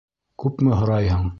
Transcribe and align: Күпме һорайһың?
Күпме 0.43 0.79
һорайһың? 0.81 1.29